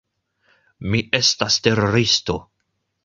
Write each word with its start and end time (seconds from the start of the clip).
Mi 0.95 1.01
estas 1.19 1.59
teroristo. 1.69 2.39